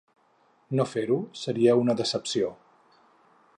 [0.79, 2.53] No fer-ho, seria una ‘decepció’.